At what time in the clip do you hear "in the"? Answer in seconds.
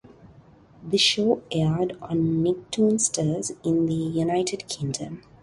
3.63-3.93